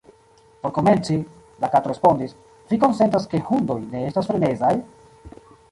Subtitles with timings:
[0.61, 1.17] "Por komenci,"
[1.65, 2.33] la Kato respondis,
[2.73, 4.75] "vi konsentas ke hundoj ne estas frenezaj?"